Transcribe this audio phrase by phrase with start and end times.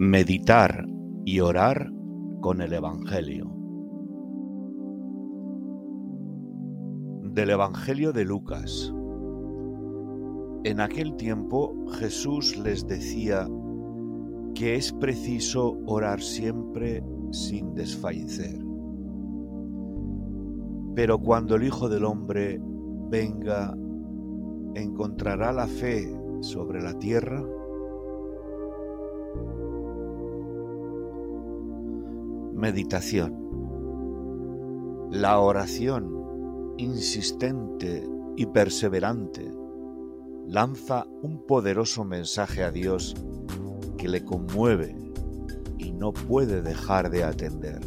[0.00, 0.86] Meditar
[1.24, 1.90] y orar
[2.40, 3.52] con el Evangelio.
[7.24, 8.94] Del Evangelio de Lucas.
[10.62, 13.48] En aquel tiempo Jesús les decía
[14.54, 17.02] que es preciso orar siempre
[17.32, 18.56] sin desfallecer.
[20.94, 22.60] Pero cuando el Hijo del Hombre
[23.10, 23.76] venga,
[24.76, 26.08] ¿encontrará la fe
[26.40, 27.44] sobre la tierra?
[32.58, 33.32] Meditación.
[35.12, 38.04] La oración insistente
[38.36, 39.48] y perseverante
[40.48, 43.14] lanza un poderoso mensaje a Dios
[43.96, 44.96] que le conmueve
[45.78, 47.78] y no puede dejar de atender.